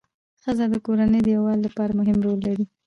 ښځه 0.43 0.65
د 0.71 0.75
کورنۍ 0.85 1.19
د 1.23 1.27
یووالي 1.37 1.61
لپاره 1.67 1.91
مهم 1.99 2.17
رول 2.25 2.39
لري 2.47 2.65